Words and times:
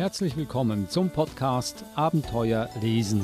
Herzlich 0.00 0.34
willkommen 0.34 0.88
zum 0.88 1.10
Podcast 1.10 1.84
Abenteuer 1.94 2.70
lesen. 2.80 3.20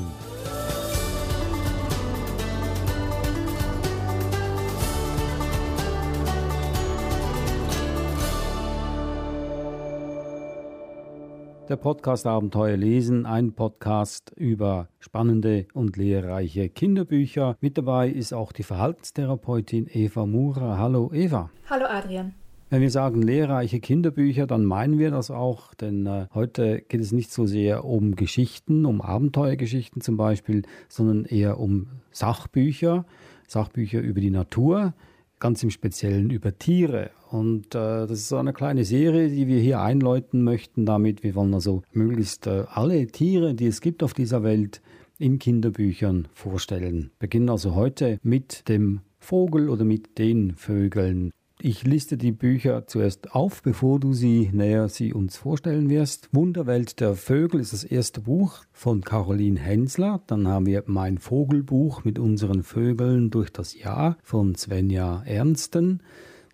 Der 11.67 11.77
Podcast 11.77 12.27
Abenteuer 12.27 12.77
lesen, 12.77 13.25
ein 13.25 13.53
Podcast 13.53 14.31
über 14.35 14.89
spannende 14.99 15.65
und 15.73 15.97
lehrreiche 15.97 16.69
Kinderbücher. 16.69 17.57
Mit 17.59 17.79
dabei 17.79 18.07
ist 18.07 18.33
auch 18.33 18.51
die 18.51 18.61
Verhaltenstherapeutin 18.61 19.87
Eva 19.91 20.27
Mura. 20.27 20.77
Hallo 20.77 21.11
Eva. 21.11 21.49
Hallo 21.71 21.87
Adrian. 21.87 22.35
Wenn 22.69 22.81
wir 22.81 22.91
sagen 22.91 23.21
lehrreiche 23.21 23.79
Kinderbücher, 23.79 24.45
dann 24.45 24.65
meinen 24.65 24.99
wir 24.99 25.09
das 25.09 25.31
auch, 25.31 25.73
denn 25.73 26.05
äh, 26.05 26.27
heute 26.33 26.83
geht 26.89 26.99
es 26.99 27.13
nicht 27.13 27.31
so 27.31 27.45
sehr 27.45 27.85
um 27.85 28.15
Geschichten, 28.15 28.85
um 28.85 28.99
Abenteuergeschichten 29.01 30.01
zum 30.01 30.17
Beispiel, 30.17 30.63
sondern 30.89 31.23
eher 31.23 31.61
um 31.61 31.87
Sachbücher, 32.11 33.05
Sachbücher 33.47 34.01
über 34.01 34.19
die 34.19 34.31
Natur, 34.31 34.93
ganz 35.39 35.63
im 35.63 35.69
Speziellen 35.69 36.29
über 36.29 36.57
Tiere. 36.57 37.11
Und 37.31 37.67
äh, 37.67 38.05
das 38.05 38.11
ist 38.11 38.27
so 38.27 38.35
eine 38.35 38.51
kleine 38.51 38.83
Serie, 38.83 39.29
die 39.29 39.47
wir 39.47 39.61
hier 39.61 39.79
einläuten 39.79 40.43
möchten 40.43 40.85
damit. 40.85 41.23
Wir 41.23 41.35
wollen 41.35 41.53
also 41.53 41.83
möglichst 41.93 42.47
äh, 42.47 42.65
alle 42.67 43.07
Tiere, 43.07 43.53
die 43.53 43.67
es 43.67 43.79
gibt 43.79 44.03
auf 44.03 44.13
dieser 44.13 44.43
Welt, 44.43 44.81
in 45.17 45.39
Kinderbüchern 45.39 46.27
vorstellen. 46.33 47.11
Beginnen 47.17 47.49
also 47.49 47.75
heute 47.75 48.19
mit 48.23 48.67
dem 48.67 48.99
Vogel 49.19 49.69
oder 49.69 49.85
mit 49.85 50.17
den 50.19 50.53
Vögeln. 50.55 51.31
Ich 51.59 51.83
liste 51.83 52.17
die 52.17 52.31
Bücher 52.31 52.85
zuerst 52.85 53.33
auf, 53.33 53.63
bevor 53.63 53.99
du 53.99 54.13
sie 54.13 54.51
näher 54.53 54.89
sie 54.89 55.11
uns 55.11 55.37
vorstellen 55.37 55.89
wirst. 55.89 56.29
Wunderwelt 56.31 56.99
der 56.99 57.15
Vögel 57.15 57.59
ist 57.59 57.73
das 57.73 57.83
erste 57.83 58.21
Buch 58.21 58.63
von 58.71 59.01
Caroline 59.01 59.59
Hensler. 59.59 60.21
Dann 60.27 60.47
haben 60.47 60.67
wir 60.67 60.83
Mein 60.85 61.17
Vogelbuch 61.17 62.03
mit 62.03 62.19
unseren 62.19 62.61
Vögeln 62.61 63.31
durch 63.31 63.51
das 63.51 63.73
Jahr 63.73 64.17
von 64.21 64.53
Svenja 64.53 65.23
Ernsten. 65.25 66.03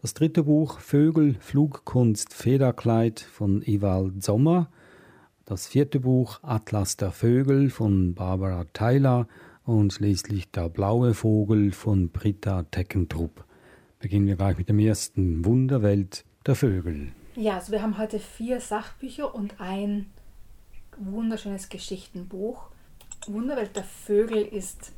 Das 0.01 0.13
dritte 0.13 0.43
Buch 0.43 0.79
Vögel, 0.79 1.35
Flugkunst, 1.41 2.33
Federkleid 2.33 3.19
von 3.19 3.61
Ewald 3.61 4.23
Sommer. 4.23 4.69
Das 5.43 5.67
vierte 5.67 5.99
Buch 5.99 6.39
Atlas 6.43 6.95
der 6.95 7.11
Vögel 7.11 7.69
von 7.71 8.13
Barbara 8.13 8.63
Tyler 8.71 9.27
und 9.65 9.91
schließlich 9.91 10.49
Der 10.51 10.69
blaue 10.69 11.13
Vogel 11.13 11.73
von 11.73 12.07
Britta 12.09 12.63
Teckentrupp 12.63 13.43
beginnen 14.03 14.27
wir 14.27 14.35
gleich 14.35 14.57
mit 14.57 14.67
dem 14.67 14.79
ersten 14.79 15.45
Wunderwelt 15.45 16.25
der 16.45 16.55
Vögel. 16.55 17.13
Ja, 17.35 17.55
also 17.55 17.71
wir 17.71 17.81
haben 17.81 17.97
heute 17.97 18.19
vier 18.19 18.59
Sachbücher 18.59 19.33
und 19.33 19.61
ein 19.61 20.11
wunderschönes 20.97 21.69
Geschichtenbuch. 21.69 22.67
Wunderwelt 23.27 23.77
der 23.77 23.85
Vögel 23.85 24.43
ist 24.43 24.91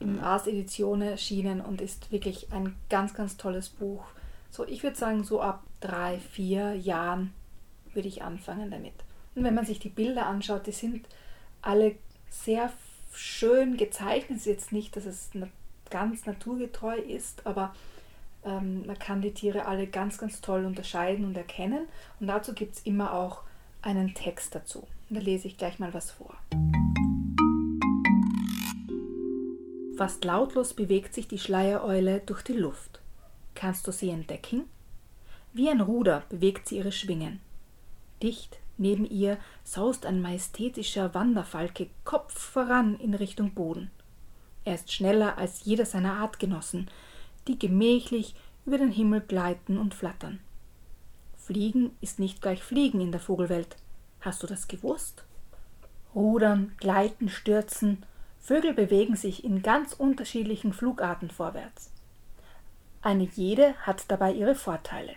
in 0.00 0.20
Ars 0.20 0.46
Edizione 0.46 1.12
erschienen 1.12 1.62
und 1.62 1.80
ist 1.80 2.12
wirklich 2.12 2.52
ein 2.52 2.76
ganz, 2.90 3.14
ganz 3.14 3.38
tolles 3.38 3.70
Buch. 3.70 4.04
So, 4.50 4.66
ich 4.66 4.82
würde 4.82 4.96
sagen, 4.96 5.24
so 5.24 5.40
ab 5.40 5.64
drei, 5.80 6.18
vier 6.18 6.74
Jahren 6.74 7.32
würde 7.94 8.08
ich 8.08 8.22
anfangen 8.22 8.70
damit. 8.70 8.94
Und 9.34 9.44
wenn 9.44 9.54
man 9.54 9.64
sich 9.64 9.78
die 9.78 9.88
Bilder 9.88 10.26
anschaut, 10.26 10.66
die 10.66 10.72
sind 10.72 11.06
alle 11.62 11.94
sehr 12.28 12.70
schön 13.14 13.78
gezeichnet. 13.78 14.40
Es 14.40 14.46
ist 14.46 14.52
jetzt 14.52 14.72
nicht, 14.72 14.94
dass 14.94 15.06
es 15.06 15.30
ganz 15.88 16.26
naturgetreu 16.26 16.96
ist, 16.96 17.46
aber 17.46 17.74
ähm, 18.44 18.86
man 18.86 18.98
kann 18.98 19.22
die 19.22 19.34
Tiere 19.34 19.66
alle 19.66 19.86
ganz, 19.86 20.18
ganz 20.18 20.40
toll 20.40 20.64
unterscheiden 20.64 21.24
und 21.24 21.36
erkennen. 21.36 21.86
Und 22.18 22.26
dazu 22.26 22.54
gibt 22.54 22.76
es 22.76 22.82
immer 22.82 23.14
auch 23.14 23.42
einen 23.82 24.14
Text 24.14 24.54
dazu. 24.54 24.86
Da 25.08 25.20
lese 25.20 25.48
ich 25.48 25.56
gleich 25.56 25.78
mal 25.78 25.92
was 25.94 26.10
vor. 26.10 26.34
Fast 29.96 30.24
lautlos 30.24 30.72
bewegt 30.72 31.14
sich 31.14 31.28
die 31.28 31.38
Schleiereule 31.38 32.20
durch 32.24 32.42
die 32.42 32.54
Luft. 32.54 33.00
Kannst 33.54 33.86
du 33.86 33.92
sie 33.92 34.10
entdecken? 34.10 34.64
Wie 35.52 35.68
ein 35.68 35.80
Ruder 35.80 36.22
bewegt 36.30 36.68
sie 36.68 36.78
ihre 36.78 36.92
Schwingen. 36.92 37.40
Dicht 38.22 38.58
neben 38.78 39.04
ihr 39.04 39.36
saust 39.62 40.06
ein 40.06 40.22
majestätischer 40.22 41.12
Wanderfalke 41.12 41.88
Kopf 42.04 42.32
voran 42.38 42.98
in 42.98 43.12
Richtung 43.12 43.52
Boden. 43.52 43.90
Er 44.64 44.74
ist 44.74 44.90
schneller 44.90 45.36
als 45.36 45.64
jeder 45.64 45.84
seiner 45.84 46.14
Artgenossen, 46.14 46.88
die 47.48 47.58
gemächlich 47.58 48.34
über 48.66 48.78
den 48.78 48.90
Himmel 48.90 49.20
gleiten 49.20 49.78
und 49.78 49.94
flattern. 49.94 50.40
Fliegen 51.36 51.90
ist 52.00 52.18
nicht 52.18 52.42
gleich 52.42 52.62
Fliegen 52.62 53.00
in 53.00 53.12
der 53.12 53.20
Vogelwelt. 53.20 53.76
Hast 54.20 54.42
du 54.42 54.46
das 54.46 54.68
gewusst? 54.68 55.24
Rudern, 56.14 56.72
gleiten, 56.78 57.28
stürzen, 57.28 58.04
Vögel 58.38 58.72
bewegen 58.72 59.16
sich 59.16 59.44
in 59.44 59.62
ganz 59.62 59.92
unterschiedlichen 59.92 60.72
Flugarten 60.72 61.30
vorwärts. 61.30 61.92
Eine 63.02 63.24
jede 63.24 63.74
hat 63.78 64.04
dabei 64.08 64.32
ihre 64.32 64.54
Vorteile. 64.54 65.14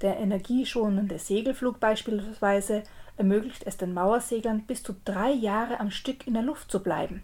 Der 0.00 0.18
energieschonende 0.18 1.18
Segelflug 1.18 1.80
beispielsweise 1.80 2.82
ermöglicht 3.16 3.66
es 3.66 3.76
den 3.76 3.94
Mauerseglern 3.94 4.64
bis 4.66 4.82
zu 4.82 4.94
drei 5.04 5.30
Jahre 5.30 5.80
am 5.80 5.90
Stück 5.90 6.26
in 6.26 6.34
der 6.34 6.42
Luft 6.42 6.70
zu 6.70 6.82
bleiben. 6.82 7.22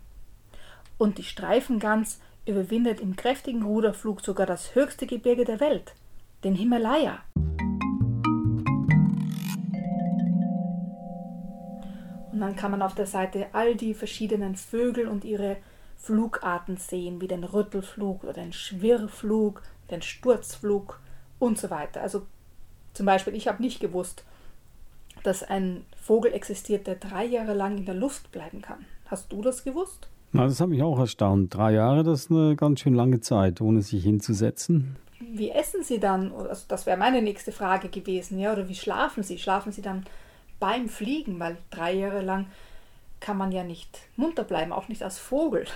Und 0.99 1.19
die 1.19 1.25
Streifengans 1.25 2.21
überwindet 2.50 3.00
im 3.00 3.16
kräftigen 3.16 3.62
Ruderflug 3.62 4.21
sogar 4.21 4.47
das 4.47 4.75
höchste 4.75 5.06
Gebirge 5.06 5.44
der 5.44 5.61
Welt, 5.61 5.94
den 6.44 6.55
Himalaya. 6.55 7.21
Und 12.33 12.41
dann 12.41 12.56
kann 12.56 12.71
man 12.71 12.83
auf 12.83 12.94
der 12.94 13.06
Seite 13.06 13.47
all 13.53 13.75
die 13.75 13.94
verschiedenen 13.94 14.56
Vögel 14.56 15.09
und 15.09 15.25
ihre 15.25 15.56
Flugarten 15.99 16.77
sehen, 16.77 17.21
wie 17.21 17.28
den 17.28 17.44
Rüttelflug 17.44 18.25
oder 18.25 18.33
den 18.33 18.53
Schwirrflug, 18.53 19.62
den 19.91 20.00
Sturzflug 20.00 21.00
und 21.39 21.59
so 21.59 21.71
weiter. 21.71 22.00
Also 22.00 22.27
zum 22.94 23.06
Beispiel, 23.06 23.34
ich 23.34 23.49
habe 23.49 23.62
nicht 23.62 23.81
gewusst, 23.81 24.25
dass 25.22 25.43
ein 25.43 25.84
Vogel 25.97 26.33
existiert, 26.33 26.87
der 26.87 26.94
drei 26.94 27.25
Jahre 27.25 27.53
lang 27.53 27.77
in 27.77 27.84
der 27.84 27.94
Luft 27.94 28.33
bleiben 28.33 28.62
kann. 28.62 28.87
Hast 29.06 29.31
du 29.33 29.43
das 29.43 29.65
gewusst? 29.65 30.09
Na, 30.33 30.45
das 30.45 30.61
hat 30.61 30.69
mich 30.69 30.83
auch 30.83 30.99
erstaunt. 30.99 31.55
Drei 31.55 31.73
Jahre, 31.73 32.05
das 32.05 32.23
ist 32.23 32.31
eine 32.31 32.55
ganz 32.57 32.81
schön 32.81 32.95
lange 32.95 33.21
Zeit, 33.21 33.61
ohne 33.61 33.83
sich 33.83 34.05
hinzusetzen. 34.05 34.97
Wie 35.21 35.51
essen 35.51 35.83
Sie 35.83 35.99
dann? 35.99 36.33
Also 36.33 36.65
das 36.69 36.87
wäre 36.87 36.97
meine 36.97 37.21
nächste 37.21 37.53
Frage 37.53 37.89
gewesen, 37.89 38.39
ja? 38.39 38.53
Oder 38.53 38.69
wie 38.69 38.75
schlafen 38.75 39.23
Sie? 39.23 39.39
Schlafen 39.39 39.73
Sie 39.73 39.83
dann 39.83 40.05
beim 40.59 40.89
Fliegen? 40.89 41.39
Weil 41.41 41.59
drei 41.71 41.95
Jahre 41.95 42.23
lang 42.23 42.47
kann 43.19 43.37
man 43.37 43.53
ja 43.53 43.65
nicht 43.65 43.99
munter 44.17 44.45
bleiben, 44.45 44.73
auch 44.73 44.89
nicht 44.89 45.03
als 45.03 45.19
Vogel. 45.19 45.67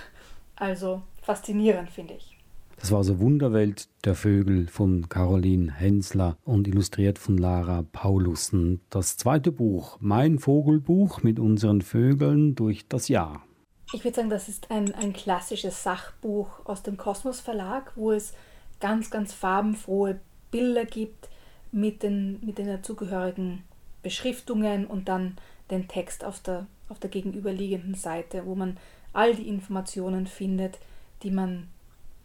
Also 0.55 1.01
faszinierend, 1.21 1.89
finde 1.89 2.15
ich. 2.15 2.37
Das 2.79 2.91
war 2.91 3.03
so 3.03 3.19
Wunderwelt 3.19 3.87
der 4.03 4.15
Vögel 4.15 4.67
von 4.67 5.07
Caroline 5.07 5.73
Hensler 5.73 6.37
und 6.43 6.67
illustriert 6.67 7.19
von 7.19 7.37
Lara 7.37 7.83
Paulussen. 7.91 8.81
Das 8.89 9.17
zweite 9.17 9.51
Buch, 9.51 9.97
Mein 10.01 10.39
Vogelbuch 10.39 11.23
mit 11.23 11.39
unseren 11.39 11.81
Vögeln 11.81 12.55
durch 12.55 12.87
das 12.87 13.07
Jahr. 13.07 13.44
Ich 13.93 14.03
würde 14.03 14.15
sagen, 14.15 14.29
das 14.29 14.49
ist 14.49 14.71
ein, 14.71 14.93
ein 14.95 15.13
klassisches 15.13 15.83
Sachbuch 15.83 16.65
aus 16.65 16.83
dem 16.83 16.97
Kosmos 16.97 17.39
Verlag, 17.39 17.91
wo 17.95 18.11
es 18.11 18.33
ganz, 18.79 19.09
ganz 19.09 19.33
farbenfrohe 19.33 20.19
Bilder 20.51 20.85
gibt 20.85 21.29
mit 21.71 22.03
den, 22.03 22.39
mit 22.45 22.57
den 22.57 22.67
dazugehörigen 22.67 23.63
Beschriftungen 24.01 24.85
und 24.87 25.07
dann 25.07 25.37
den 25.69 25.87
Text 25.87 26.23
auf 26.23 26.39
der, 26.39 26.67
auf 26.89 26.99
der 26.99 27.09
gegenüberliegenden 27.09 27.95
Seite, 27.95 28.45
wo 28.45 28.55
man 28.55 28.77
all 29.13 29.35
die 29.35 29.47
Informationen 29.47 30.27
findet, 30.27 30.79
die 31.23 31.31
man 31.31 31.67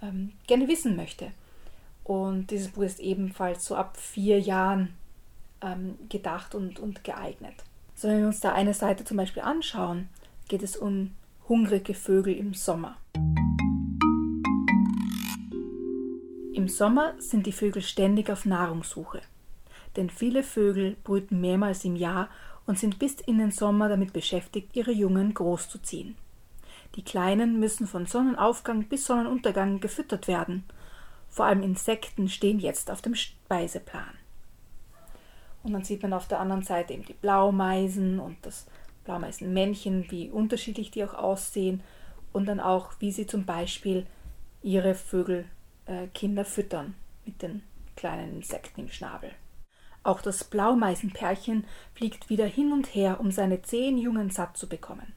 ähm, 0.02 0.32
gerne 0.46 0.68
wissen 0.68 0.96
möchte. 0.96 1.30
Und 2.04 2.50
dieses 2.50 2.72
Buch 2.72 2.82
ist 2.82 3.00
ebenfalls 3.00 3.64
so 3.64 3.76
ab 3.76 3.96
vier 3.96 4.40
Jahren 4.40 4.94
ähm, 5.62 5.98
gedacht 6.08 6.54
und, 6.54 6.78
und 6.78 7.04
geeignet. 7.04 7.54
So, 7.94 8.08
wenn 8.08 8.20
wir 8.20 8.26
uns 8.26 8.40
da 8.40 8.52
eine 8.52 8.74
Seite 8.74 9.04
zum 9.04 9.16
Beispiel 9.16 9.42
anschauen, 9.42 10.08
geht 10.48 10.62
es 10.62 10.76
um 10.76 11.12
hungrige 11.50 11.94
Vögel 11.94 12.36
im 12.36 12.54
Sommer. 12.54 12.96
Im 16.54 16.68
Sommer 16.68 17.14
sind 17.18 17.44
die 17.44 17.50
Vögel 17.50 17.82
ständig 17.82 18.30
auf 18.30 18.46
Nahrungssuche, 18.46 19.20
denn 19.96 20.10
viele 20.10 20.44
Vögel 20.44 20.96
brüten 21.02 21.40
mehrmals 21.40 21.84
im 21.84 21.96
Jahr 21.96 22.28
und 22.66 22.78
sind 22.78 23.00
bis 23.00 23.14
in 23.14 23.38
den 23.38 23.50
Sommer 23.50 23.88
damit 23.88 24.12
beschäftigt, 24.12 24.76
ihre 24.76 24.92
Jungen 24.92 25.34
großzuziehen. 25.34 26.14
Die 26.94 27.02
Kleinen 27.02 27.58
müssen 27.58 27.88
von 27.88 28.06
Sonnenaufgang 28.06 28.84
bis 28.84 29.06
Sonnenuntergang 29.06 29.80
gefüttert 29.80 30.28
werden. 30.28 30.62
Vor 31.28 31.46
allem 31.46 31.64
Insekten 31.64 32.28
stehen 32.28 32.60
jetzt 32.60 32.92
auf 32.92 33.02
dem 33.02 33.16
Speiseplan. 33.16 34.14
Und 35.64 35.72
dann 35.72 35.82
sieht 35.82 36.02
man 36.02 36.12
auf 36.12 36.28
der 36.28 36.38
anderen 36.38 36.62
Seite 36.62 36.92
eben 36.92 37.04
die 37.04 37.12
Blaumeisen 37.14 38.20
und 38.20 38.36
das 38.42 38.66
Blaumeisenmännchen, 39.04 40.10
wie 40.10 40.30
unterschiedlich 40.30 40.90
die 40.90 41.04
auch 41.04 41.14
aussehen 41.14 41.82
und 42.32 42.46
dann 42.46 42.60
auch, 42.60 42.92
wie 43.00 43.12
sie 43.12 43.26
zum 43.26 43.44
Beispiel 43.44 44.06
ihre 44.62 44.94
Vögelkinder 44.94 46.42
äh, 46.42 46.44
füttern 46.44 46.94
mit 47.24 47.42
den 47.42 47.62
kleinen 47.96 48.36
Insekten 48.36 48.82
im 48.82 48.88
Schnabel. 48.88 49.30
Auch 50.02 50.22
das 50.22 50.44
Blaumeisenpärchen 50.44 51.64
fliegt 51.94 52.30
wieder 52.30 52.46
hin 52.46 52.72
und 52.72 52.94
her, 52.94 53.20
um 53.20 53.30
seine 53.30 53.62
zehn 53.62 53.98
Jungen 53.98 54.30
satt 54.30 54.56
zu 54.56 54.68
bekommen. 54.68 55.12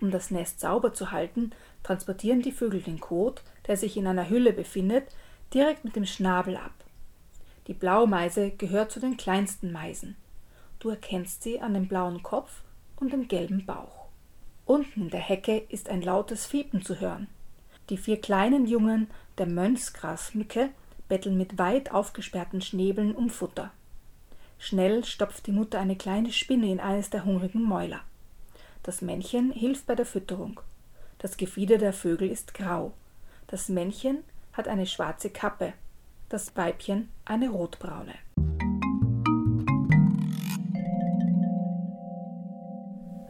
Um 0.00 0.10
das 0.10 0.30
Nest 0.30 0.60
sauber 0.60 0.94
zu 0.94 1.10
halten, 1.10 1.50
transportieren 1.82 2.42
die 2.42 2.52
Vögel 2.52 2.82
den 2.82 3.00
Kot, 3.00 3.42
der 3.66 3.76
sich 3.76 3.96
in 3.96 4.06
einer 4.06 4.28
Hülle 4.28 4.52
befindet, 4.52 5.14
direkt 5.52 5.84
mit 5.84 5.96
dem 5.96 6.06
Schnabel 6.06 6.56
ab. 6.56 6.72
Die 7.66 7.74
Blaumeise 7.74 8.50
gehört 8.50 8.90
zu 8.90 9.00
den 9.00 9.16
kleinsten 9.16 9.72
Meisen. 9.72 10.16
Du 10.78 10.90
erkennst 10.90 11.42
sie 11.42 11.60
an 11.60 11.74
dem 11.74 11.88
blauen 11.88 12.22
Kopf 12.22 12.62
und 12.96 13.12
dem 13.12 13.28
gelben 13.28 13.66
Bauch. 13.66 14.06
Unten 14.64 15.02
in 15.02 15.10
der 15.10 15.20
Hecke 15.20 15.58
ist 15.68 15.88
ein 15.88 16.02
lautes 16.02 16.46
Fiepen 16.46 16.82
zu 16.82 17.00
hören. 17.00 17.28
Die 17.88 17.96
vier 17.96 18.20
kleinen 18.20 18.66
Jungen 18.66 19.08
der 19.38 19.46
Mönchsgrasmücke 19.46 20.70
betteln 21.08 21.36
mit 21.36 21.58
weit 21.58 21.92
aufgesperrten 21.92 22.60
Schnäbeln 22.60 23.14
um 23.14 23.30
Futter. 23.30 23.70
Schnell 24.58 25.04
stopft 25.04 25.46
die 25.46 25.52
Mutter 25.52 25.78
eine 25.78 25.96
kleine 25.96 26.32
Spinne 26.32 26.70
in 26.70 26.80
eines 26.80 27.10
der 27.10 27.24
hungrigen 27.24 27.62
Mäuler. 27.62 28.00
Das 28.82 29.02
Männchen 29.02 29.52
hilft 29.52 29.86
bei 29.86 29.94
der 29.94 30.06
Fütterung. 30.06 30.60
Das 31.18 31.36
Gefieder 31.36 31.78
der 31.78 31.92
Vögel 31.92 32.30
ist 32.30 32.54
grau. 32.54 32.92
Das 33.46 33.68
Männchen 33.68 34.24
hat 34.52 34.68
eine 34.68 34.86
schwarze 34.86 35.30
Kappe, 35.30 35.74
das 36.28 36.56
Weibchen 36.56 37.08
eine 37.24 37.50
rotbraune. 37.50 38.14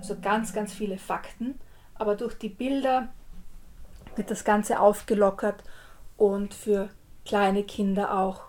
Also 0.09 0.21
ganz, 0.23 0.53
ganz 0.53 0.73
viele 0.73 0.99
Fakten, 0.99 1.57
aber 1.97 2.15
durch 2.15 2.35
die 2.35 2.49
Bilder 2.49 3.09
wird 4.15 4.31
das 4.31 4.45
Ganze 4.45 4.79
aufgelockert 4.79 5.65
und 6.17 6.55
für 6.55 6.91
kleine 7.25 7.65
Kinder 7.65 8.17
auch 8.17 8.43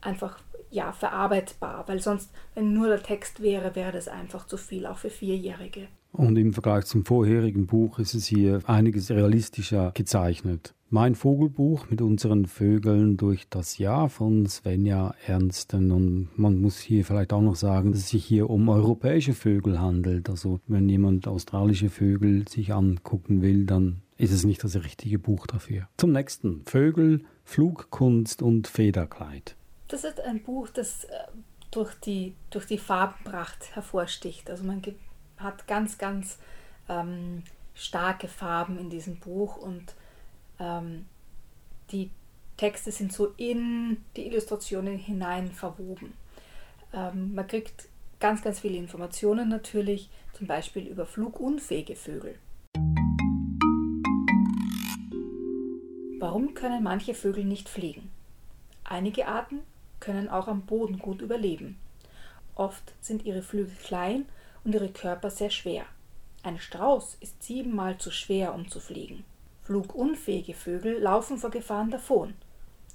einfach 0.00 0.38
ja 0.70 0.92
verarbeitbar, 0.92 1.84
weil 1.86 2.00
sonst, 2.00 2.30
wenn 2.54 2.72
nur 2.72 2.88
der 2.88 3.02
Text 3.02 3.42
wäre, 3.42 3.74
wäre 3.74 3.92
das 3.92 4.08
einfach 4.08 4.46
zu 4.46 4.56
viel, 4.56 4.86
auch 4.86 4.96
für 4.96 5.10
Vierjährige. 5.10 5.88
Und 6.12 6.38
im 6.38 6.54
Vergleich 6.54 6.86
zum 6.86 7.04
vorherigen 7.04 7.66
Buch 7.66 7.98
ist 7.98 8.14
es 8.14 8.24
hier 8.24 8.62
einiges 8.64 9.10
realistischer 9.10 9.92
gezeichnet. 9.92 10.74
Mein 10.92 11.14
Vogelbuch 11.14 11.88
mit 11.88 12.02
unseren 12.02 12.46
Vögeln 12.46 13.16
durch 13.16 13.48
das 13.48 13.78
Jahr 13.78 14.08
von 14.08 14.46
Svenja 14.46 15.14
Ernsten. 15.24 15.92
Und 15.92 16.36
man 16.36 16.60
muss 16.60 16.80
hier 16.80 17.04
vielleicht 17.04 17.32
auch 17.32 17.42
noch 17.42 17.54
sagen, 17.54 17.92
dass 17.92 18.00
es 18.00 18.08
sich 18.08 18.24
hier 18.24 18.50
um 18.50 18.68
europäische 18.68 19.32
Vögel 19.32 19.80
handelt. 19.80 20.28
Also 20.28 20.58
wenn 20.66 20.88
jemand 20.88 21.28
australische 21.28 21.90
Vögel 21.90 22.48
sich 22.48 22.74
angucken 22.74 23.40
will, 23.40 23.66
dann 23.66 24.02
ist 24.16 24.32
es 24.32 24.42
nicht 24.42 24.64
das 24.64 24.74
richtige 24.82 25.20
Buch 25.20 25.46
dafür. 25.46 25.88
Zum 25.96 26.10
nächsten. 26.10 26.64
Vögel, 26.66 27.24
Flugkunst 27.44 28.42
und 28.42 28.66
Federkleid. 28.66 29.54
Das 29.86 30.02
ist 30.02 30.18
ein 30.18 30.42
Buch, 30.42 30.70
das 30.70 31.04
äh, 31.04 31.10
durch 31.70 31.94
die, 32.00 32.34
durch 32.50 32.66
die 32.66 32.78
Farbenpracht 32.78 33.76
hervorsticht. 33.76 34.50
Also 34.50 34.64
man 34.64 34.82
hat 35.36 35.68
ganz, 35.68 35.98
ganz 35.98 36.38
ähm, 36.88 37.44
starke 37.74 38.26
Farben 38.26 38.76
in 38.76 38.90
diesem 38.90 39.20
Buch 39.20 39.56
und 39.56 39.94
ähm, 40.60 41.06
die 41.90 42.10
Texte 42.56 42.92
sind 42.92 43.12
so 43.12 43.32
in 43.36 44.04
die 44.16 44.26
Illustrationen 44.26 44.98
hinein 44.98 45.50
verwoben. 45.50 46.12
Ähm, 46.92 47.34
man 47.34 47.46
kriegt 47.46 47.88
ganz, 48.20 48.42
ganz 48.42 48.60
viele 48.60 48.76
Informationen 48.76 49.48
natürlich, 49.48 50.10
zum 50.34 50.46
Beispiel 50.46 50.86
über 50.86 51.06
flugunfähige 51.06 51.96
Vögel. 51.96 52.38
Warum 56.18 56.52
können 56.52 56.82
manche 56.82 57.14
Vögel 57.14 57.44
nicht 57.44 57.68
fliegen? 57.68 58.10
Einige 58.84 59.26
Arten 59.26 59.60
können 60.00 60.28
auch 60.28 60.48
am 60.48 60.62
Boden 60.62 60.98
gut 60.98 61.22
überleben. 61.22 61.78
Oft 62.54 62.92
sind 63.00 63.24
ihre 63.24 63.42
Flügel 63.42 63.74
klein 63.82 64.26
und 64.64 64.74
ihre 64.74 64.90
Körper 64.90 65.30
sehr 65.30 65.50
schwer. 65.50 65.86
Ein 66.42 66.58
Strauß 66.58 67.16
ist 67.20 67.42
siebenmal 67.42 67.96
zu 67.96 68.10
schwer, 68.10 68.54
um 68.54 68.68
zu 68.68 68.80
fliegen. 68.80 69.24
Flugunfähige 69.70 70.54
Vögel 70.54 70.98
laufen 70.98 71.38
vor 71.38 71.50
Gefahren 71.50 71.92
davon. 71.92 72.34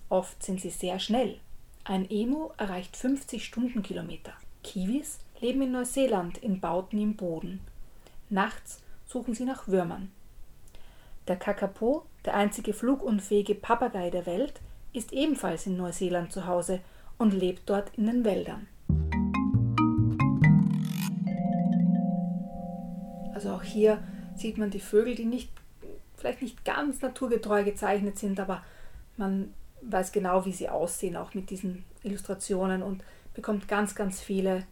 Oft 0.09 0.43
sind 0.43 0.59
sie 0.59 0.71
sehr 0.71 0.99
schnell. 0.99 1.37
Ein 1.85 2.05
Emu 2.11 2.49
erreicht 2.57 2.97
50 2.97 3.45
Stundenkilometer. 3.45 4.33
Kiwis 4.61 5.19
leben 5.39 5.61
in 5.61 5.71
Neuseeland 5.71 6.37
in 6.37 6.59
Bauten 6.59 6.99
im 6.99 7.15
Boden. 7.15 7.61
Nachts 8.29 8.81
suchen 9.05 9.33
sie 9.33 9.45
nach 9.45 9.69
Würmern. 9.69 10.11
Der 11.29 11.37
Kakapo, 11.37 12.03
der 12.25 12.33
einzige 12.33 12.73
flugunfähige 12.73 13.55
Papagei 13.55 14.09
der 14.09 14.25
Welt, 14.25 14.59
ist 14.91 15.13
ebenfalls 15.13 15.67
in 15.67 15.77
Neuseeland 15.77 16.33
zu 16.33 16.45
Hause 16.45 16.81
und 17.17 17.31
lebt 17.31 17.69
dort 17.69 17.89
in 17.95 18.07
den 18.07 18.25
Wäldern. 18.25 18.67
Also 23.33 23.51
auch 23.51 23.63
hier 23.63 24.03
sieht 24.35 24.57
man 24.57 24.71
die 24.71 24.81
Vögel, 24.81 25.15
die 25.15 25.23
nicht 25.23 25.53
vielleicht 26.25 26.41
nicht 26.41 26.65
ganz 26.65 27.01
naturgetreu 27.01 27.63
gezeichnet 27.63 28.17
sind, 28.17 28.39
aber 28.39 28.63
man 29.15 29.53
weiß 29.83 30.11
genau, 30.11 30.43
wie 30.45 30.51
sie 30.51 30.69
aussehen, 30.69 31.15
auch 31.15 31.35
mit 31.35 31.51
diesen 31.51 31.83
Illustrationen 32.01 32.81
und 32.81 33.03
bekommt 33.35 33.67
ganz, 33.67 33.93
ganz 33.93 34.21
viele 34.21 34.63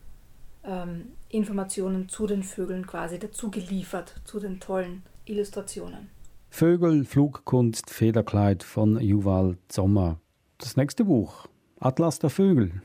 ähm, 0.63 1.11
Informationen 1.29 2.09
zu 2.09 2.25
den 2.25 2.41
Vögeln 2.41 2.88
quasi 2.88 3.19
dazu 3.19 3.51
geliefert, 3.51 4.15
zu 4.25 4.39
den 4.39 4.59
tollen 4.59 5.03
Illustrationen. 5.25 6.09
Vögel, 6.50 7.05
Flugkunst, 7.05 7.91
Federkleid 7.91 8.63
von 8.63 8.99
Yuval 8.99 9.57
Sommer. 9.71 10.19
Das 10.57 10.75
nächste 10.75 11.06
Buch, 11.06 11.47
Atlas 11.79 12.17
der 12.17 12.31
Vögel. 12.31 12.81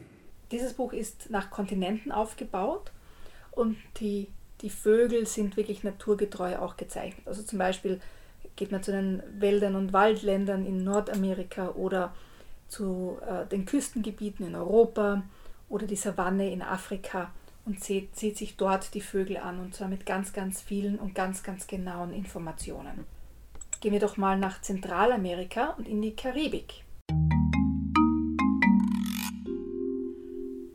Dieses 0.51 0.75
Buch 0.75 0.93
ist 0.93 1.31
nach 1.31 1.51
Kontinenten 1.51 2.13
aufgebaut 2.13 2.93
und 3.51 3.77
die, 4.01 4.29
die 4.61 4.71
Vögel 4.71 5.27
sind 5.27 5.57
wirklich 5.57 5.85
naturgetreu 5.85 6.59
auch 6.59 6.77
gezeichnet. 6.77 7.27
Also 7.27 7.43
zum 7.43 7.59
Beispiel 7.59 8.01
geht 8.59 8.73
man 8.73 8.83
zu 8.83 8.91
den 8.91 9.23
Wäldern 9.39 9.77
und 9.77 9.93
Waldländern 9.93 10.67
in 10.67 10.83
Nordamerika 10.83 11.71
oder 11.71 12.13
zu 12.67 13.19
äh, 13.27 13.47
den 13.47 13.65
Küstengebieten 13.65 14.45
in 14.47 14.57
Europa 14.57 15.23
oder 15.69 15.87
die 15.87 15.97
Savanne 15.97 16.51
in 16.51 16.61
Afrika 16.61 17.31
und 17.65 17.83
sieht, 17.83 18.17
sieht 18.17 18.37
sich 18.37 18.57
dort 18.57 18.95
die 18.95 19.01
Vögel 19.01 19.37
an 19.37 19.61
und 19.61 19.75
zwar 19.75 19.89
mit 19.89 20.07
ganz, 20.07 20.33
ganz 20.33 20.61
vielen 20.61 20.99
und 20.99 21.15
ganz, 21.15 21.43
ganz 21.45 21.69
genauen 21.69 22.13
Informationen. 22.13 23.05
Gehen 23.81 23.93
wir 23.93 24.01
doch 24.01 24.17
mal 24.17 24.37
nach 24.37 24.61
Zentralamerika 24.61 25.75
und 25.79 25.87
in 25.87 26.03
die 26.03 26.17
Karibik. 26.17 26.85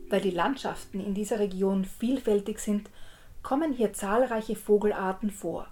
Weil 0.08 0.22
die 0.22 0.30
Landschaften 0.30 1.00
in 1.00 1.12
dieser 1.12 1.38
Region 1.38 1.84
vielfältig 1.84 2.60
sind, 2.60 2.88
kommen 3.42 3.74
hier 3.74 3.92
zahlreiche 3.92 4.56
Vogelarten 4.56 5.30
vor. 5.30 5.68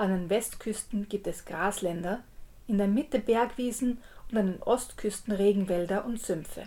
An 0.00 0.08
den 0.08 0.30
Westküsten 0.30 1.10
gibt 1.10 1.26
es 1.26 1.44
Grasländer, 1.44 2.20
in 2.66 2.78
der 2.78 2.88
Mitte 2.88 3.18
Bergwiesen 3.18 3.98
und 4.30 4.38
an 4.38 4.46
den 4.46 4.62
Ostküsten 4.62 5.30
Regenwälder 5.30 6.06
und 6.06 6.22
Sümpfe. 6.22 6.62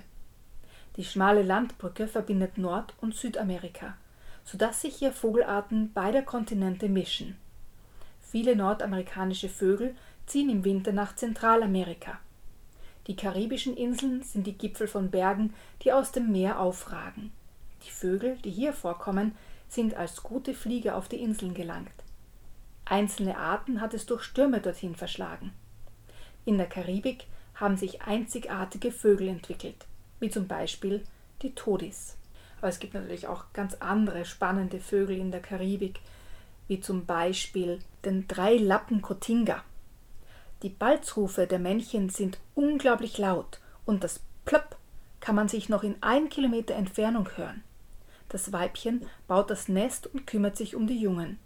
Die 0.97 1.03
schmale 1.03 1.41
Landbrücke 1.41 2.07
verbindet 2.07 2.59
Nord- 2.59 2.93
und 3.01 3.15
Südamerika, 3.15 3.97
sodass 4.45 4.81
sich 4.81 4.97
hier 4.97 5.11
Vogelarten 5.11 5.91
beider 5.93 6.21
Kontinente 6.21 6.87
mischen. 6.89 7.35
Viele 8.21 8.55
nordamerikanische 8.55 9.49
Vögel 9.49 9.95
ziehen 10.27 10.51
im 10.51 10.63
Winter 10.63 10.91
nach 10.91 11.15
Zentralamerika. 11.15 12.19
Die 13.07 13.15
karibischen 13.15 13.75
Inseln 13.75 14.21
sind 14.21 14.45
die 14.45 14.59
Gipfel 14.59 14.87
von 14.87 15.09
Bergen, 15.09 15.55
die 15.81 15.91
aus 15.91 16.11
dem 16.11 16.31
Meer 16.31 16.59
aufragen. 16.59 17.31
Die 17.83 17.91
Vögel, 17.91 18.37
die 18.43 18.51
hier 18.51 18.73
vorkommen, 18.73 19.35
sind 19.69 19.95
als 19.95 20.21
gute 20.21 20.53
Flieger 20.53 20.95
auf 20.95 21.09
die 21.09 21.19
Inseln 21.19 21.55
gelangt. 21.55 22.02
Einzelne 22.93 23.39
Arten 23.39 23.81
hat 23.81 23.95
es 23.95 24.05
durch 24.05 24.21
Stürme 24.21 24.61
dorthin 24.61 24.93
verschlagen. 24.93 25.51
In 26.45 26.59
der 26.59 26.67
Karibik 26.67 27.25
haben 27.55 27.75
sich 27.75 28.03
einzigartige 28.03 28.91
Vögel 28.91 29.29
entwickelt, 29.29 29.87
wie 30.19 30.29
zum 30.29 30.47
Beispiel 30.47 31.03
die 31.41 31.55
Todis. 31.55 32.17
Aber 32.59 32.67
es 32.67 32.77
gibt 32.77 32.93
natürlich 32.93 33.25
auch 33.25 33.45
ganz 33.51 33.73
andere 33.79 34.25
spannende 34.25 34.79
Vögel 34.79 35.17
in 35.17 35.31
der 35.31 35.41
Karibik, 35.41 36.01
wie 36.67 36.81
zum 36.81 37.07
Beispiel 37.07 37.79
den 38.05 38.27
Dreilappen-Kotinga. 38.27 39.63
Die 40.61 40.69
Balzrufe 40.69 41.47
der 41.47 41.57
Männchen 41.57 42.09
sind 42.09 42.37
unglaublich 42.53 43.17
laut 43.17 43.59
und 43.85 44.03
das 44.03 44.19
Plöpp 44.45 44.75
kann 45.19 45.33
man 45.33 45.47
sich 45.47 45.67
noch 45.67 45.81
in 45.81 45.95
ein 46.01 46.29
Kilometer 46.29 46.75
Entfernung 46.75 47.27
hören. 47.37 47.63
Das 48.29 48.53
Weibchen 48.53 49.07
baut 49.27 49.49
das 49.49 49.67
Nest 49.67 50.05
und 50.05 50.27
kümmert 50.27 50.57
sich 50.57 50.75
um 50.75 50.85
die 50.85 50.99
Jungen. 50.99 51.39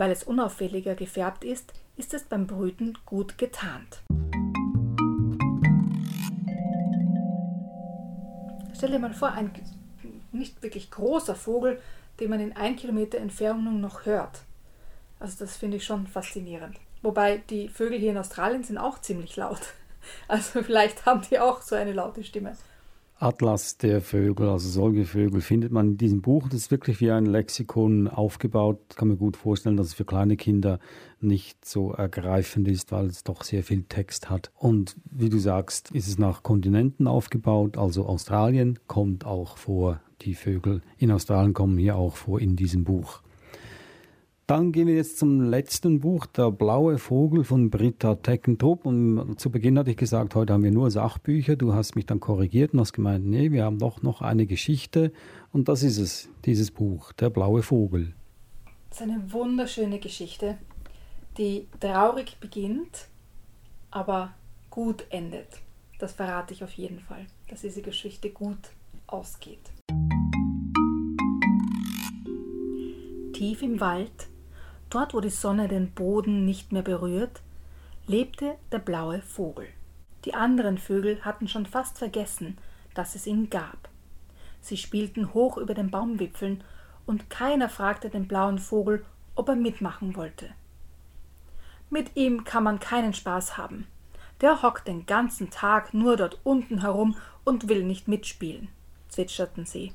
Weil 0.00 0.12
es 0.12 0.24
unauffälliger 0.24 0.94
gefärbt 0.94 1.44
ist, 1.44 1.74
ist 1.98 2.14
es 2.14 2.24
beim 2.24 2.46
Brüten 2.46 2.96
gut 3.04 3.36
getarnt. 3.36 4.00
Stell 8.74 8.92
dir 8.92 8.98
mal 8.98 9.12
vor, 9.12 9.32
ein 9.32 9.52
nicht 10.32 10.62
wirklich 10.62 10.90
großer 10.90 11.34
Vogel, 11.34 11.82
den 12.18 12.30
man 12.30 12.40
in 12.40 12.56
ein 12.56 12.76
Kilometer 12.76 13.18
Entfernung 13.18 13.82
noch 13.82 14.06
hört. 14.06 14.40
Also 15.18 15.44
das 15.44 15.58
finde 15.58 15.76
ich 15.76 15.84
schon 15.84 16.06
faszinierend. 16.06 16.78
Wobei 17.02 17.42
die 17.50 17.68
Vögel 17.68 17.98
hier 17.98 18.12
in 18.12 18.16
Australien 18.16 18.64
sind 18.64 18.78
auch 18.78 19.02
ziemlich 19.02 19.36
laut. 19.36 19.60
Also 20.28 20.62
vielleicht 20.62 21.04
haben 21.04 21.20
die 21.30 21.38
auch 21.38 21.60
so 21.60 21.74
eine 21.74 21.92
laute 21.92 22.24
Stimme. 22.24 22.56
Atlas 23.20 23.76
der 23.76 24.00
Vögel, 24.00 24.48
also 24.48 24.66
solche 24.66 25.04
Vögel, 25.04 25.42
findet 25.42 25.72
man 25.72 25.88
in 25.88 25.96
diesem 25.98 26.22
Buch. 26.22 26.48
Das 26.48 26.58
ist 26.58 26.70
wirklich 26.70 27.02
wie 27.02 27.10
ein 27.10 27.26
Lexikon 27.26 28.08
aufgebaut. 28.08 28.96
Kann 28.96 29.08
mir 29.08 29.18
gut 29.18 29.36
vorstellen, 29.36 29.76
dass 29.76 29.88
es 29.88 29.94
für 29.94 30.06
kleine 30.06 30.38
Kinder 30.38 30.78
nicht 31.20 31.66
so 31.66 31.92
ergreifend 31.92 32.66
ist, 32.66 32.92
weil 32.92 33.06
es 33.06 33.22
doch 33.22 33.44
sehr 33.44 33.62
viel 33.62 33.82
Text 33.82 34.30
hat. 34.30 34.50
Und 34.56 34.96
wie 35.04 35.28
du 35.28 35.38
sagst, 35.38 35.90
ist 35.90 36.08
es 36.08 36.16
nach 36.16 36.42
Kontinenten 36.42 37.06
aufgebaut. 37.06 37.76
Also 37.76 38.06
Australien 38.06 38.78
kommt 38.86 39.26
auch 39.26 39.58
vor. 39.58 40.00
Die 40.22 40.34
Vögel 40.34 40.80
in 40.96 41.10
Australien 41.10 41.52
kommen 41.52 41.76
hier 41.76 41.96
auch 41.96 42.16
vor 42.16 42.40
in 42.40 42.56
diesem 42.56 42.84
Buch. 42.84 43.20
Dann 44.50 44.72
gehen 44.72 44.88
wir 44.88 44.96
jetzt 44.96 45.16
zum 45.16 45.42
letzten 45.42 46.00
Buch, 46.00 46.26
Der 46.26 46.50
blaue 46.50 46.98
Vogel 46.98 47.44
von 47.44 47.70
Britta 47.70 48.16
Teckentrup. 48.16 48.84
Und 48.84 49.38
zu 49.38 49.48
Beginn 49.48 49.78
hatte 49.78 49.92
ich 49.92 49.96
gesagt, 49.96 50.34
heute 50.34 50.52
haben 50.52 50.64
wir 50.64 50.72
nur 50.72 50.90
Sachbücher. 50.90 51.54
Du 51.54 51.72
hast 51.72 51.94
mich 51.94 52.04
dann 52.04 52.18
korrigiert 52.18 52.72
und 52.72 52.80
hast 52.80 52.92
gemeint, 52.92 53.24
nee, 53.24 53.52
wir 53.52 53.62
haben 53.64 53.78
doch 53.78 54.02
noch 54.02 54.22
eine 54.22 54.46
Geschichte. 54.46 55.12
Und 55.52 55.68
das 55.68 55.84
ist 55.84 55.98
es, 55.98 56.28
dieses 56.46 56.72
Buch, 56.72 57.12
Der 57.12 57.30
blaue 57.30 57.62
Vogel. 57.62 58.12
Das 58.88 59.02
ist 59.02 59.04
eine 59.04 59.32
wunderschöne 59.32 60.00
Geschichte, 60.00 60.58
die 61.38 61.68
traurig 61.78 62.38
beginnt, 62.40 63.06
aber 63.92 64.34
gut 64.68 65.06
endet. 65.10 65.46
Das 66.00 66.12
verrate 66.12 66.54
ich 66.54 66.64
auf 66.64 66.72
jeden 66.72 66.98
Fall, 66.98 67.24
dass 67.46 67.60
diese 67.60 67.82
Geschichte 67.82 68.30
gut 68.30 68.72
ausgeht. 69.06 69.70
Tief 73.32 73.62
im 73.62 73.78
Wald 73.78 74.29
Dort, 74.90 75.14
wo 75.14 75.20
die 75.20 75.30
Sonne 75.30 75.68
den 75.68 75.92
Boden 75.92 76.44
nicht 76.44 76.72
mehr 76.72 76.82
berührt, 76.82 77.42
lebte 78.06 78.56
der 78.72 78.80
blaue 78.80 79.22
Vogel. 79.22 79.68
Die 80.24 80.34
anderen 80.34 80.78
Vögel 80.78 81.24
hatten 81.24 81.48
schon 81.48 81.64
fast 81.64 81.96
vergessen, 81.96 82.58
dass 82.94 83.14
es 83.14 83.26
ihn 83.26 83.48
gab. 83.50 83.88
Sie 84.60 84.76
spielten 84.76 85.32
hoch 85.32 85.56
über 85.56 85.74
den 85.74 85.90
Baumwipfeln, 85.90 86.62
und 87.06 87.30
keiner 87.30 87.68
fragte 87.68 88.10
den 88.10 88.28
blauen 88.28 88.58
Vogel, 88.58 89.04
ob 89.34 89.48
er 89.48 89.56
mitmachen 89.56 90.14
wollte. 90.16 90.50
Mit 91.88 92.14
ihm 92.16 92.44
kann 92.44 92.62
man 92.62 92.78
keinen 92.78 93.14
Spaß 93.14 93.56
haben. 93.56 93.86
Der 94.40 94.62
hockt 94.62 94.86
den 94.86 95.06
ganzen 95.06 95.50
Tag 95.50 95.92
nur 95.92 96.16
dort 96.16 96.38
unten 96.44 96.82
herum 96.82 97.16
und 97.44 97.68
will 97.68 97.84
nicht 97.84 98.06
mitspielen, 98.06 98.68
zwitscherten 99.08 99.66
sie. 99.66 99.92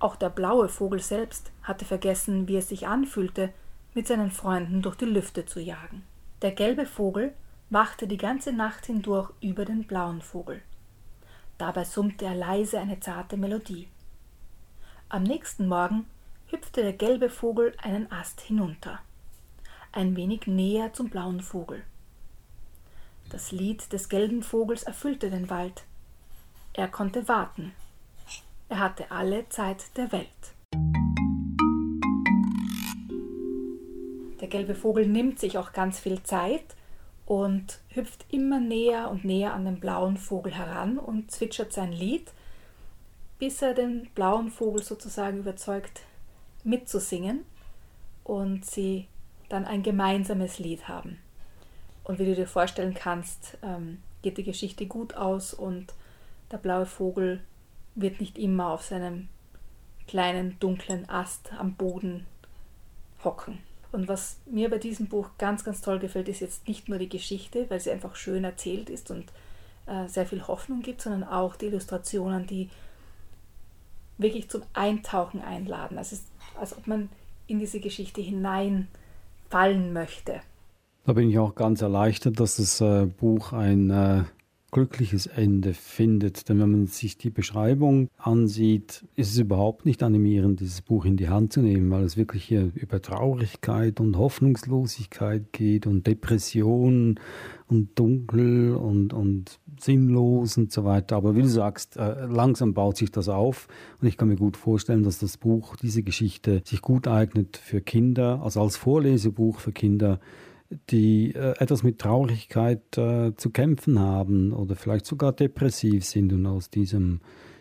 Auch 0.00 0.16
der 0.16 0.30
blaue 0.30 0.68
Vogel 0.68 1.00
selbst 1.00 1.52
hatte 1.62 1.84
vergessen, 1.84 2.48
wie 2.48 2.56
es 2.56 2.68
sich 2.68 2.88
anfühlte, 2.88 3.52
mit 3.94 4.06
seinen 4.06 4.30
Freunden 4.30 4.82
durch 4.82 4.96
die 4.96 5.04
Lüfte 5.04 5.44
zu 5.46 5.60
jagen. 5.60 6.04
Der 6.40 6.52
gelbe 6.52 6.86
Vogel 6.86 7.34
wachte 7.70 8.06
die 8.06 8.16
ganze 8.16 8.52
Nacht 8.52 8.86
hindurch 8.86 9.30
über 9.40 9.64
den 9.64 9.84
blauen 9.84 10.20
Vogel. 10.20 10.62
Dabei 11.58 11.84
summte 11.84 12.24
er 12.24 12.34
leise 12.34 12.78
eine 12.78 13.00
zarte 13.00 13.36
Melodie. 13.36 13.88
Am 15.08 15.22
nächsten 15.22 15.68
Morgen 15.68 16.06
hüpfte 16.48 16.82
der 16.82 16.92
gelbe 16.92 17.30
Vogel 17.30 17.74
einen 17.82 18.10
Ast 18.10 18.40
hinunter, 18.40 18.98
ein 19.92 20.16
wenig 20.16 20.46
näher 20.46 20.92
zum 20.92 21.08
blauen 21.10 21.40
Vogel. 21.40 21.82
Das 23.30 23.52
Lied 23.52 23.92
des 23.92 24.08
gelben 24.08 24.42
Vogels 24.42 24.82
erfüllte 24.82 25.30
den 25.30 25.48
Wald. 25.48 25.84
Er 26.74 26.88
konnte 26.88 27.28
warten. 27.28 27.72
Er 28.68 28.78
hatte 28.78 29.10
alle 29.10 29.48
Zeit 29.48 29.96
der 29.96 30.12
Welt. 30.12 30.28
Gelbe 34.52 34.74
Vogel 34.74 35.06
nimmt 35.06 35.40
sich 35.40 35.56
auch 35.58 35.72
ganz 35.72 35.98
viel 35.98 36.22
Zeit 36.22 36.76
und 37.24 37.80
hüpft 37.88 38.26
immer 38.30 38.60
näher 38.60 39.10
und 39.10 39.24
näher 39.24 39.54
an 39.54 39.64
den 39.64 39.80
blauen 39.80 40.18
Vogel 40.18 40.54
heran 40.54 40.98
und 40.98 41.30
zwitschert 41.30 41.72
sein 41.72 41.90
Lied, 41.90 42.30
bis 43.38 43.62
er 43.62 43.72
den 43.72 44.10
blauen 44.14 44.50
Vogel 44.50 44.82
sozusagen 44.82 45.38
überzeugt, 45.38 46.02
mitzusingen 46.64 47.44
und 48.24 48.66
sie 48.66 49.08
dann 49.48 49.64
ein 49.64 49.82
gemeinsames 49.82 50.58
Lied 50.58 50.86
haben. 50.86 51.18
Und 52.04 52.18
wie 52.18 52.26
du 52.26 52.34
dir 52.34 52.46
vorstellen 52.46 52.94
kannst, 52.94 53.56
ähm, 53.62 54.02
geht 54.20 54.36
die 54.36 54.44
Geschichte 54.44 54.86
gut 54.86 55.14
aus 55.14 55.54
und 55.54 55.94
der 56.50 56.58
blaue 56.58 56.86
Vogel 56.86 57.40
wird 57.94 58.20
nicht 58.20 58.38
immer 58.38 58.68
auf 58.68 58.82
seinem 58.82 59.28
kleinen 60.06 60.58
dunklen 60.60 61.08
Ast 61.08 61.52
am 61.58 61.74
Boden 61.74 62.26
hocken. 63.24 63.58
Und 63.92 64.08
was 64.08 64.38
mir 64.46 64.70
bei 64.70 64.78
diesem 64.78 65.06
Buch 65.06 65.30
ganz, 65.38 65.64
ganz 65.64 65.82
toll 65.82 65.98
gefällt, 65.98 66.28
ist 66.28 66.40
jetzt 66.40 66.66
nicht 66.66 66.88
nur 66.88 66.98
die 66.98 67.10
Geschichte, 67.10 67.66
weil 67.68 67.78
sie 67.78 67.90
einfach 67.90 68.16
schön 68.16 68.42
erzählt 68.44 68.88
ist 68.88 69.10
und 69.10 69.26
äh, 69.86 70.08
sehr 70.08 70.26
viel 70.26 70.46
Hoffnung 70.46 70.80
gibt, 70.80 71.02
sondern 71.02 71.24
auch 71.24 71.56
die 71.56 71.66
Illustrationen, 71.66 72.46
die 72.46 72.70
wirklich 74.16 74.48
zum 74.48 74.62
Eintauchen 74.72 75.42
einladen. 75.42 75.98
Also 75.98 76.16
es 76.16 76.22
ist, 76.22 76.28
als 76.58 76.76
ob 76.76 76.86
man 76.86 77.10
in 77.46 77.58
diese 77.58 77.80
Geschichte 77.80 78.22
hineinfallen 78.22 79.92
möchte. 79.92 80.40
Da 81.04 81.12
bin 81.12 81.28
ich 81.28 81.38
auch 81.38 81.54
ganz 81.54 81.82
erleichtert, 81.82 82.40
dass 82.40 82.56
das 82.56 82.80
äh, 82.80 83.06
Buch 83.06 83.52
ein 83.52 83.90
äh, 83.90 84.24
glückliches 84.72 85.26
Ende 85.26 85.74
findet. 85.74 86.48
Denn 86.48 86.58
wenn 86.58 86.70
man 86.70 86.86
sich 86.86 87.18
die 87.18 87.30
Beschreibung 87.30 88.08
ansieht, 88.16 89.04
ist 89.14 89.30
es 89.30 89.38
überhaupt 89.38 89.86
nicht 89.86 90.02
animierend, 90.02 90.60
dieses 90.60 90.80
Buch 90.80 91.04
in 91.04 91.16
die 91.16 91.28
Hand 91.28 91.52
zu 91.52 91.60
nehmen, 91.60 91.90
weil 91.90 92.02
es 92.02 92.16
wirklich 92.16 92.42
hier 92.42 92.72
über 92.74 93.00
Traurigkeit 93.00 94.00
und 94.00 94.16
Hoffnungslosigkeit 94.16 95.52
geht 95.52 95.86
und 95.86 96.06
Depression 96.06 97.20
und 97.68 97.98
dunkel 97.98 98.74
und, 98.74 99.12
und 99.12 99.60
sinnlos 99.78 100.56
und 100.56 100.72
so 100.72 100.84
weiter. 100.84 101.16
Aber 101.16 101.36
wie 101.36 101.42
du 101.42 101.48
sagst, 101.48 101.96
äh, 101.96 102.26
langsam 102.26 102.72
baut 102.74 102.96
sich 102.96 103.10
das 103.10 103.28
auf 103.28 103.68
und 104.00 104.08
ich 104.08 104.16
kann 104.16 104.28
mir 104.28 104.36
gut 104.36 104.56
vorstellen, 104.56 105.02
dass 105.02 105.18
das 105.18 105.36
Buch, 105.36 105.76
diese 105.76 106.02
Geschichte 106.02 106.62
sich 106.64 106.80
gut 106.80 107.06
eignet 107.06 107.58
für 107.58 107.82
Kinder, 107.82 108.40
also 108.42 108.62
als 108.62 108.76
Vorlesebuch 108.76 109.60
für 109.60 109.72
Kinder, 109.72 110.18
die 110.90 111.34
äh, 111.34 111.54
etwas 111.58 111.82
mit 111.82 111.98
Traurigkeit 111.98 112.96
äh, 112.96 113.34
zu 113.36 113.50
kämpfen 113.50 113.98
haben 113.98 114.52
oder 114.52 114.76
vielleicht 114.76 115.06
sogar 115.06 115.32
depressiv 115.32 116.04
sind 116.04 116.32
und 116.32 116.46
aus 116.46 116.70
diesem, 116.70 117.20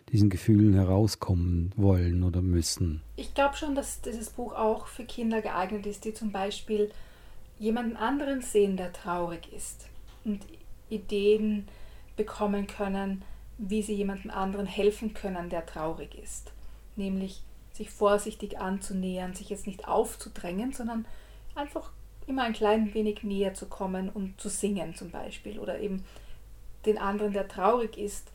diesen 0.09 0.29
Gefühlen 0.29 0.73
herauskommen 0.73 1.71
wollen 1.75 2.23
oder 2.23 2.41
müssen. 2.41 3.01
Ich 3.15 3.33
glaube 3.33 3.55
schon, 3.55 3.75
dass 3.75 4.01
dieses 4.01 4.29
Buch 4.29 4.53
auch 4.53 4.87
für 4.87 5.03
Kinder 5.03 5.41
geeignet 5.41 5.85
ist, 5.85 6.05
die 6.05 6.13
zum 6.13 6.31
Beispiel 6.31 6.91
jemanden 7.59 7.95
anderen 7.95 8.41
sehen, 8.41 8.77
der 8.77 8.91
traurig 8.91 9.51
ist 9.55 9.87
und 10.25 10.45
Ideen 10.89 11.67
bekommen 12.15 12.67
können, 12.67 13.23
wie 13.57 13.81
sie 13.81 13.93
jemandem 13.93 14.31
anderen 14.31 14.65
helfen 14.65 15.13
können, 15.13 15.49
der 15.49 15.65
traurig 15.65 16.15
ist. 16.21 16.51
Nämlich 16.95 17.43
sich 17.73 17.89
vorsichtig 17.89 18.59
anzunähern, 18.59 19.33
sich 19.33 19.49
jetzt 19.49 19.67
nicht 19.67 19.87
aufzudrängen, 19.87 20.73
sondern 20.73 21.05
einfach 21.55 21.91
immer 22.31 22.43
ein 22.43 22.53
klein 22.53 22.93
wenig 22.93 23.23
näher 23.23 23.53
zu 23.53 23.67
kommen 23.67 24.09
und 24.09 24.39
zu 24.39 24.49
singen 24.49 24.95
zum 24.95 25.11
Beispiel 25.11 25.59
oder 25.59 25.79
eben 25.79 26.03
den 26.85 26.97
anderen, 26.97 27.33
der 27.33 27.47
traurig 27.47 27.97
ist, 27.97 28.31